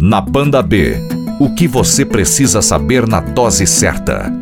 [0.00, 0.94] Na Banda B,
[1.40, 4.32] o que você precisa saber na dose certa.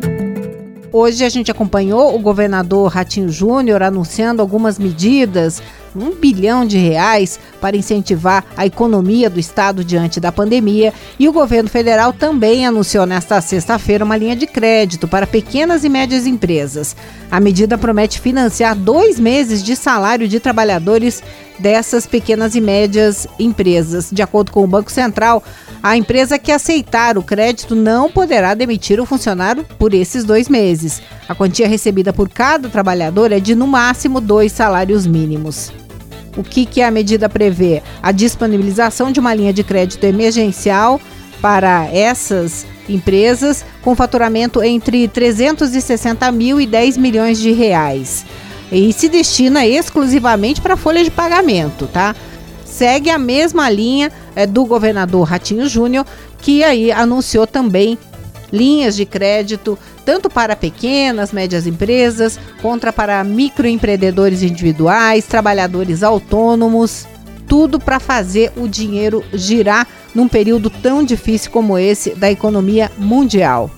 [0.93, 5.59] Hoje a gente acompanhou o governador Ratinho Júnior anunciando algumas medidas
[5.95, 10.93] um bilhão de reais para incentivar a economia do estado diante da pandemia.
[11.19, 15.89] E o governo federal também anunciou nesta sexta-feira uma linha de crédito para pequenas e
[15.89, 16.95] médias empresas.
[17.29, 21.21] A medida promete financiar dois meses de salário de trabalhadores
[21.59, 24.09] dessas pequenas e médias empresas.
[24.11, 25.43] De acordo com o Banco Central,
[25.87, 31.01] a empresa que aceitar o crédito não poderá demitir o funcionário por esses dois meses.
[31.29, 35.71] A quantia recebida por cada trabalhador é de no máximo dois salários mínimos.
[36.35, 37.81] O que, que a medida prevê?
[38.03, 40.99] A disponibilização de uma linha de crédito emergencial
[41.41, 48.25] para essas empresas com faturamento entre 360 mil e 10 milhões de reais.
[48.69, 52.13] E se destina exclusivamente para folha de pagamento, tá?
[52.77, 56.05] Segue a mesma linha é, do governador Ratinho Júnior,
[56.39, 57.97] que aí anunciou também
[58.53, 67.07] linhas de crédito tanto para pequenas, médias empresas, contra para microempreendedores individuais, trabalhadores autônomos,
[67.47, 73.71] tudo para fazer o dinheiro girar num período tão difícil como esse da economia mundial.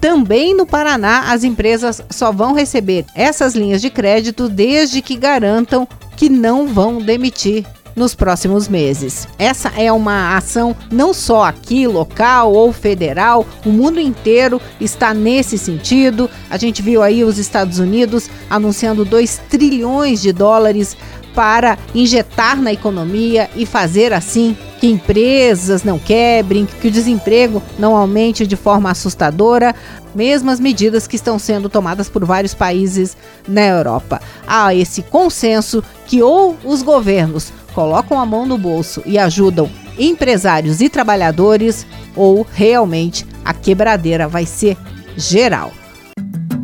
[0.00, 5.86] Também no Paraná, as empresas só vão receber essas linhas de crédito desde que garantam
[6.16, 7.66] que não vão demitir
[7.98, 9.28] nos próximos meses.
[9.38, 15.58] Essa é uma ação não só aqui, local ou federal, o mundo inteiro está nesse
[15.58, 16.30] sentido.
[16.48, 20.96] A gente viu aí os Estados Unidos anunciando 2 trilhões de dólares
[21.34, 27.96] para injetar na economia e fazer assim que empresas não quebrem, que o desemprego não
[27.96, 29.74] aumente de forma assustadora,
[30.14, 34.20] mesmas medidas que estão sendo tomadas por vários países na Europa.
[34.46, 40.80] Há esse consenso que ou os governos colocam a mão no bolso e ajudam empresários
[40.80, 44.76] e trabalhadores, ou realmente a quebradeira vai ser
[45.16, 45.70] geral.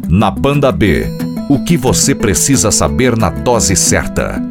[0.09, 1.07] Na Banda B,
[1.49, 4.43] o que você precisa saber na dose certa.